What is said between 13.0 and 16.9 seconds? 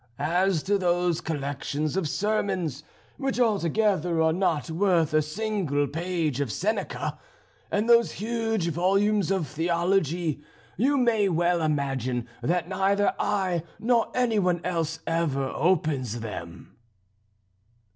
I nor any one else ever opens them."